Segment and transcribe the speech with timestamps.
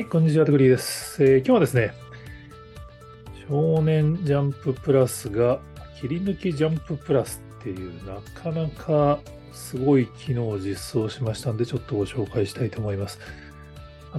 [0.00, 1.92] はい、こんにちは、トグリーです、えー今日はですね、
[3.50, 5.60] 少年ジャンププラスが
[6.00, 9.20] 切り抜きジャンププラスっていうなかなか
[9.52, 13.18] すごい機能を実装しましたんで、ちょっとご紹介したいと思います。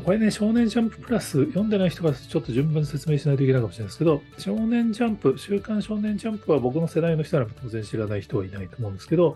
[0.05, 9.35] これね、少年ジャンププラス読んでない人がちょっと順番に説明しないといけないかもしれないですけど、少年ジャンプ、週刊少年ジャンプは僕の世代の人なら当然知らない人はいないと思うんですけど、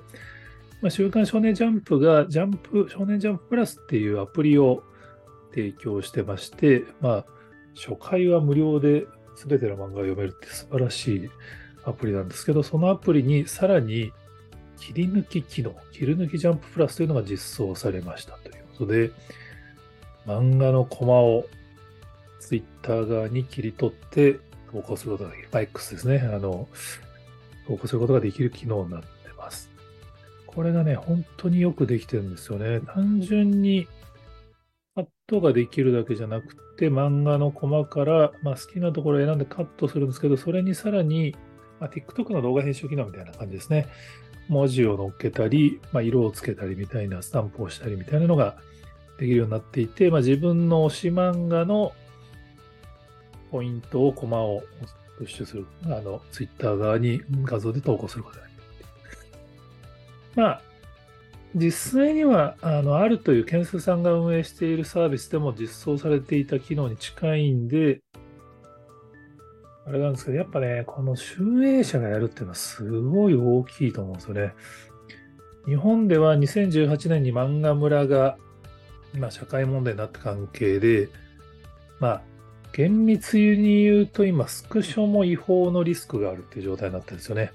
[0.84, 4.84] まあ、週刊少年ジャンプがジャンプ、少年ジャンププラスっていうアプリを
[5.56, 7.26] 提供してまして、まあ、
[7.76, 9.06] 初回は無料で
[9.36, 11.30] 全ての漫画が読めるって素晴らしい
[11.86, 14.12] アプリなんですけど、そのアプリにさらに
[14.78, 19.12] 切り抜き機能、切り抜きジャンププラスというのが実装されましたということで、
[20.28, 21.46] 漫画のコマを
[22.40, 24.40] ツイッター側に切り取って
[24.72, 25.50] 投稿することができる。
[25.52, 26.20] まあ X ですね。
[26.20, 26.68] あの、
[27.68, 29.70] 投稿することができる機能になってます。
[30.46, 32.80] これがね、本当によくできてるんですよね。
[32.82, 33.88] 単純に
[35.28, 41.36] トができるだけじゃなくて、漫画のコマから、まあ、好きなところを選んでカットするんですけど、それにさらに、
[41.80, 43.88] まあ、TikTok の動画編集機能みたいな感じですね。
[44.48, 48.58] 文字を乗っけたり、まあ、色をつけたりみたいな、スタンプをしたりみたいなのが
[49.18, 51.94] できるようになっていて、まあ、自分の推し漫画の
[53.52, 54.62] ポイントを、コマを
[55.18, 58.64] プッシュする、あの、Twitter 側に画像で投稿することができる。
[60.36, 60.62] まあ、
[61.56, 68.02] 実際には、あの、あるという建設さんが運営しているサービスでも実装されていた機能に近いんで、
[69.88, 74.54] あれなんですけど、やっぱね、この集英社がやるっていうのはすごい大きいと思うんですよね。
[75.66, 78.38] 日本では2018年に漫画村が、
[79.14, 81.08] まあ、社会問題になった関係で、
[82.02, 82.22] まあ、
[82.74, 87.54] 厳密に言うと今、スクショも違法のリスクがあるっていう状態になってるんですよね。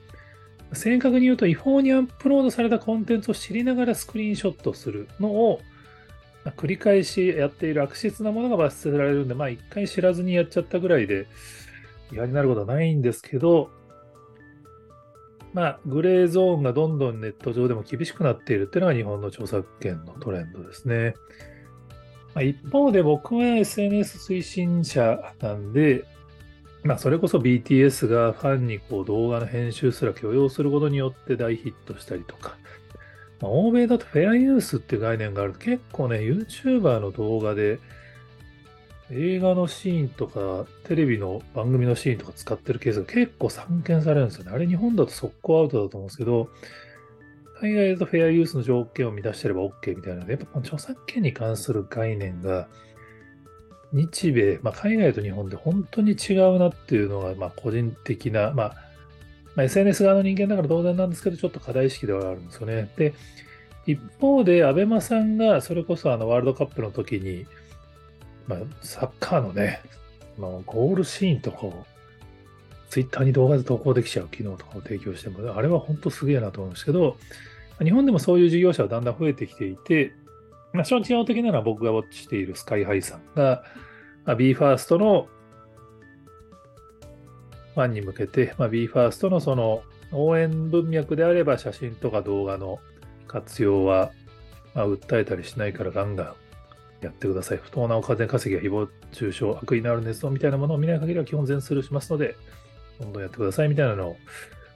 [0.73, 5.61] 正確に言うと違法にアップロードされたコンテンツを知りながらスクリーンショットするのを、
[6.57, 11.27] 繰り返しやっている悪質なものが罰せられるんで、まあ一回知らずにやっちゃったぐらいで
[12.13, 13.71] 違反になることはないんですけど、
[15.53, 21.15] まあグレーゾーンがどんどんネット上でも厳しくなっているっていうのが日本の著作権のトレンドですね。
[22.35, 26.05] まあ、一方で僕は SNS 推進者なんで、
[26.83, 32.57] まあ、それこそ BTS がファンにこう動画の編集すら許容することによって大ヒットしたりとか、
[33.41, 35.53] まあ、欧米だとフェアユースっていう概念がある。
[35.53, 37.81] と結構ね、YouTuber の動画で
[39.11, 44.53] 映画のシーンとかテレビの番組のシーンとか使ってるケースが結構散見されるんですよね。
[44.53, 46.49] あれ日本だと速攻アウトだと思うんですけど、
[47.61, 50.21] 海外だとフェアユースの条件を満たしてれば OK みたいな。
[50.21, 52.69] ので、やっぱこの著作権に関する概念が
[53.93, 58.75] 日米、まあ、海外と日本で本当に違うなっていうのが、まあ、個人的な、まあ、
[59.57, 62.91] まあ、SNS 側の人間だから当然なんですけど、ちょっと課題意識ではあるんですよね。
[62.97, 63.15] で、
[63.87, 67.47] 一方で、アベマさんが、それこそあのワールドカップの時に、
[68.47, 69.81] まあ、サッカーのね、
[70.39, 71.85] まあ、ゴールシーンとかを、
[72.91, 77.17] ツイッターに動画で投稿できちゃう機能とかを提供しても、あれは本当すげえなと思うんですけど、
[77.83, 80.13] 日本でもそういう事業者はだんだん増えてきていて、
[80.73, 83.65] まあ、象徴的なのは僕がウォッチしているスカイハイさんが、
[84.25, 85.29] まあ、BE:FIRST の
[87.75, 89.83] ファンに向けて、まあ、BE:FIRST のその
[90.13, 92.79] 応援文脈であれば写真とか動画の
[93.27, 94.11] 活用は、
[94.75, 96.35] まあ、訴えたりしないからガンガン
[97.01, 97.59] やってください。
[97.63, 102.37] 不当なお金稼ぎや誹謗中傷、悪意のある熱動みたいなものを見ない限りは基本全スルーしますので、
[103.01, 104.17] どんどんやってくださいみたいなのを、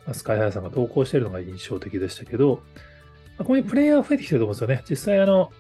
[0.06, 2.62] まあ、スカイハイさんが投稿しているのが印象的でしたけど、
[3.36, 4.84] まあ、こういうプレイヤーが増えてきてると思うんですよね。
[4.88, 5.52] 実際あの、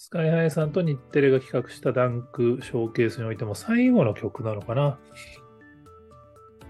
[0.00, 4.96] スカイハイさんと日テレが企画したダンクショーケースにおいても最後の曲なのかな。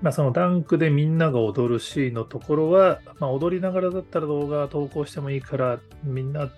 [0.01, 6.51] まあそのダンクでみんなが踊るシーンのところは、まあ踊りながらだったら動画投稿してもいいからみんな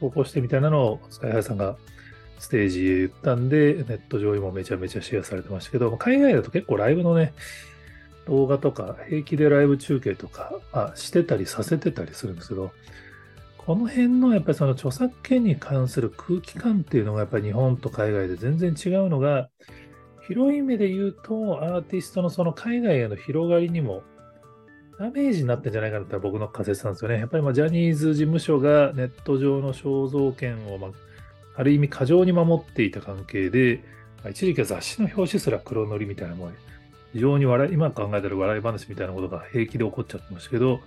[0.00, 1.76] 投稿してみたいなのをスカイハイさんが
[2.38, 7.34] ステージへ言ったんで、ネット上にもめちゃめちゃシェアされてましたけど、海外だと結構ライブのね、
[8.26, 12.70] 動画とか平気でライブ中継とか、あ、してたりさせてたりするんですけど、
[13.64, 19.48] この辺のやっぱりその著作権に関する空気感っていうのがやっぱり日本と海外で全然違うのが、
[20.28, 24.02] 広い目で言うとアーティストのその海外への広がりにも
[24.98, 27.18] ダメージになってんじゃないかなって僕の仮説なんですよね。
[27.18, 30.90] やっぱりまジャニーズ事務所がネット上の肖像権をまあ
[31.56, 33.82] ある意味過剰に守っていた関係で、
[34.30, 36.54] 一時期は雑誌の表紙すら黒塗りみたいなもん
[37.12, 40.80] 非常に笑い、今考えたら笑い話みたいなことが平気で起こっちゃってましたけど、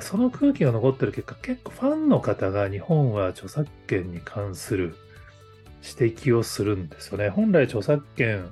[0.00, 4.94] その空気が残ってる結果、結構ファンの方が日本は著作権に関する
[5.98, 7.28] 指摘をするんですよね。
[7.28, 8.48] 本来著作権、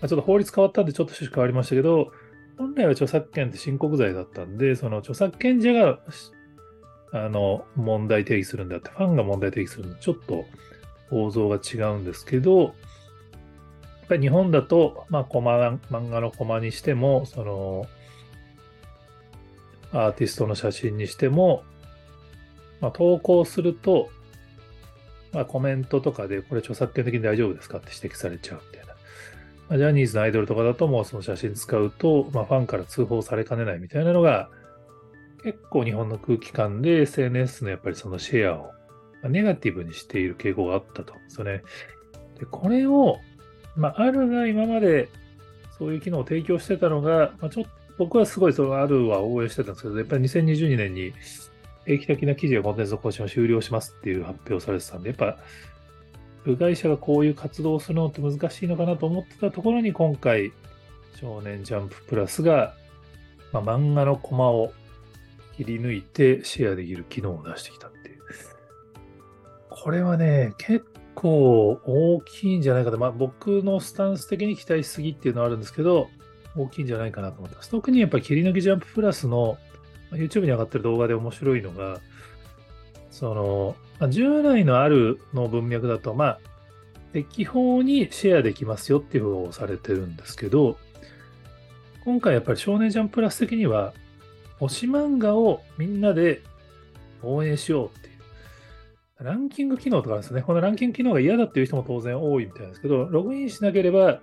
[0.00, 2.12] ちょっと法律変わったんでちょっと趣旨変わりましたけど、
[2.56, 5.98] 本来は著作権って申告罪だったんで、その著作権者が
[7.12, 10.44] あの問題定義するんであって、ファンが問題定義するのちょっと
[11.10, 12.72] 構造が違うんですけど、やっ
[14.08, 15.58] ぱり日本だと、まあ、コマ、
[15.90, 17.86] 漫画のコマにしても、その、
[19.92, 21.62] アーティストの写真にしても、
[22.80, 24.10] まあ、投稿すると、
[25.32, 28.94] まあ、コメントとかで、これ著作権的に大丈夫ですかって指摘されちゃうみたいな。
[29.68, 34.50] まあ、ジャニーズのアイドルとかだともうその写真使うと、まあ、ファンから通報されかねないみたいなのが、
[35.42, 38.72] 結構日本の空気感で SNS のやっぱりそのシェアを
[39.28, 41.62] ネガティブにしている傾向があったと思うんですよね。
[42.50, 43.18] これを、
[43.76, 45.08] まあ、あるが今まで
[45.76, 51.12] そういう機能を提供してたのが、まあ、ちょっと僕はすごいそのあるは応援してたんですけど、やっぱり2022年に
[51.84, 55.38] 定期的な記事やコンテンツの更新を終了しますっていう発表されてたんで、やっぱ
[56.44, 60.52] 部外者がこういう活動をするのって難しいのかなと思ってたところに今回、
[61.16, 62.74] 少年ジャンププラスが、
[63.52, 64.72] まあ、漫画のコマを
[65.56, 68.18] 切り抜いてシェアできる機能を出してきたっていう。
[69.68, 76.08] これはね、結構大きいんじゃないかと、まあ僕のスタンス的に期待しすぎっていうのはあるんですけど、
[76.58, 77.70] 大きいんじゃないかなと思ってます。
[77.70, 79.58] 特にやっぱり切り抜きジャンププラスの
[80.12, 82.00] YouTube に上がってる動画で面白いのが、
[83.10, 86.40] その、まあ、従来のあるの文脈だと、まあ、
[87.12, 90.76] 適法にシェアできますよっていうふうをされてるんですけど、
[92.04, 93.92] 今回やっぱり少年ジャンププラス的には、
[94.60, 96.42] 推し漫画をみんなで
[97.22, 99.24] 応援しようっていう。
[99.24, 100.42] ランキング機能とかですね。
[100.42, 104.20] このランキング機能が嫌だっていう人も当然多いみたいですけど、ログインしなければ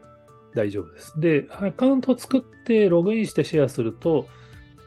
[0.56, 1.20] 大丈夫です。
[1.20, 4.28] で、アカウントを作ってログインしてシェアすると、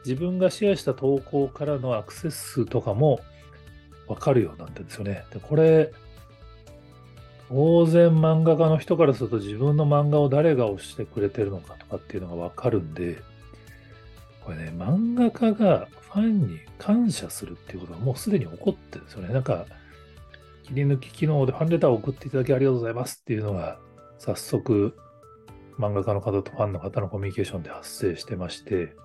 [0.05, 3.19] 自分がシェアした投稿からのアクセス数とかも
[4.07, 5.25] わかるようになってるんですよね。
[5.31, 5.91] で、これ、
[7.49, 13.17] 当然漫画家の人からすると自分の漫画を誰が押してくれてるのかとかっていうのがわかるんで、
[14.43, 19.33] これね、漫画家がファンに感謝するっていうことがもうすでに起こってるんですよね。
[19.33, 19.65] なんか、
[20.63, 23.79] 切り抜き機能でファンレターを送っていただきありがとうございますっていうのが、
[24.19, 24.95] 早速、
[25.79, 28.95] 漫画家の方とファンの方のコミュニケーションで発生してまして、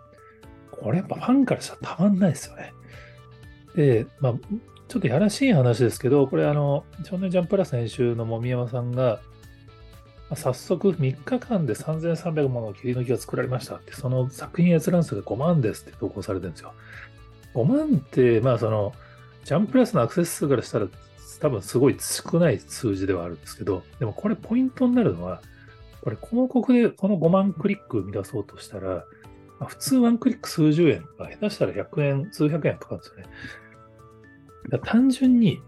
[0.72, 2.72] これやっぱファンからしたらたまんないですよね。
[3.76, 4.34] で、まあ、
[4.88, 9.20] ちょっとやらしい話ですけど、これあの、少年ジャンプラス編集のもみやまさんが、
[10.34, 16.72] 早速3日間で3300もの切り抜きが作られましたって、その作品閲覧数が5万ですって投稿されてるんですよ。
[17.54, 18.92] 5万って、まあその、
[19.44, 20.88] ジャンプラスのアクセス数からしたら
[21.40, 25.42] 多分すごい少ない数字ではあるんですけど、でもこれポイントになるのは、
[26.04, 29.06] これ広告でこの5万クリック生み出そうとしたら、
[29.58, 33.24] まあ、普通ワンクリック数十円が下手したら100円、数百円とかるんですよね。
[34.68, 35.62] だ単純に、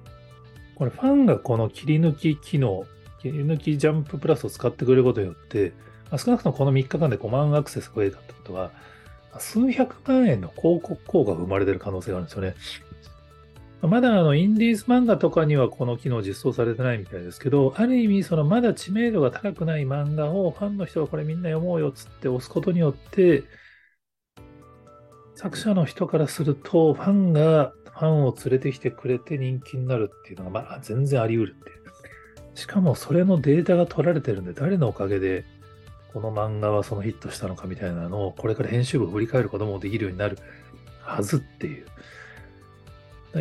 [0.74, 2.84] これファンがこの切り抜き機能、
[3.22, 5.72] 切り抜きジャンププラスを使ってくれることによって、
[6.10, 8.72] まあ、少なくともこの3日間で5万アクセスが増えたってことは、
[9.38, 12.54] 数百万円の広告効果が生まれてる可能性があるんですよね。
[13.86, 23.44] まだあのインディーズ漫画とかにはこの機能実装されてないみたいですけど、ある意味そのまだ知名度が高くない漫画をファンの人がこれみんな読もうよっつって押すことによって、
[25.34, 31.72] 作者の人からするとファンがファンを連れてきてくれて人気になるっていうのが、まあ、全然あり得るって。
[32.54, 35.44] しかもそれのデータが取られてるんで、誰のおかげで
[36.14, 40.38] この漫画はそのヒットしたのかみたいなのを、これから編集部を振り返ることもできるようになる
[41.02, 41.86] はずっていう。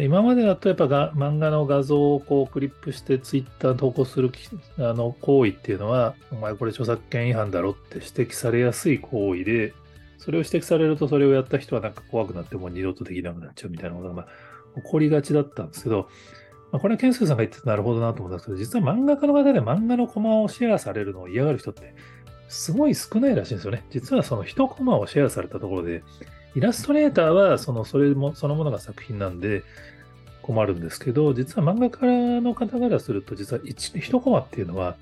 [0.02, 4.32] 今までだとやっぱが漫画の画像をこうクリップしてツイッター投稿する
[4.78, 9.74] あの行為っていうのは、お前これ著作権違反だろって指摘されやすい行為で、
[10.18, 16.10] それを指摘されるとそれをやった人はなんか怖くなってもう二度とできなくなっちゃうみたいなことが、まあ、起こりがちだったんですけど、
[16.72, 21.94] まあ、これは健介さんが言っててなるほどなと思ったんですけど、実は漫画家の方で漫画のコマをシェアされるのを嫌がる人って
[22.50, 23.86] すごい少ないらしいんですよね。
[23.92, 26.04] 実はその一コマをシェアされたところで、
[26.56, 29.64] イラストレーターはそのそれもそのものが作品なんで
[30.42, 34.96] 困るんですけど、実は漫画家の方からすると、実は 1, 1コマっていうのは、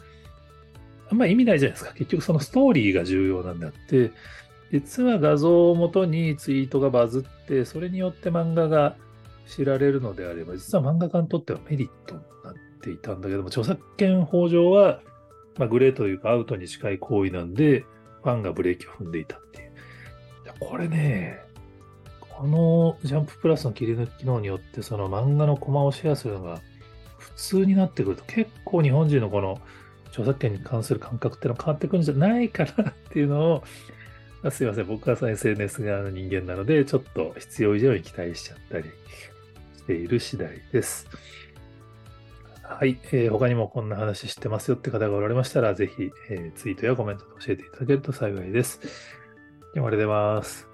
[1.11, 1.93] あんま意味ないじゃないですか。
[1.93, 4.11] 結局そのストーリーが重要なんであって、
[4.71, 8.95] 実は画像をもとにツイートがバズって、それによって漫画が
[9.47, 15.01] 知られるのであれば、実は漫画家にとってはメリットになっていたんだけども、著作権法上は、
[15.57, 17.85] まあ、グレーというかアウトに近い行為なんで、
[18.23, 19.62] ファンがブレーキを踏んでいたっていう。
[20.59, 21.39] これね、
[22.19, 26.61] このジャンププラスの切り抜き機能によって、その漫画のコマをシェアするのが
[27.17, 29.59] 普通になってくると、結構日本人のこの
[30.07, 33.63] 著作権に関する感覚っていうのは変わってくるんじゃないかなっていうの
[34.43, 34.87] を、すいません。
[34.87, 38.89] 僕は SNS 側の人間なので、ちょっと必要以上に期待しちゃったり
[39.77, 41.07] している次第です。
[42.61, 48.81] はい、えー、他にもこんな話知ってますよって方がおられましたら、ぜひ、えー、ツイートやコメントで教えていただけると幸いです。
[49.75, 50.72] 今日もありがとうございます。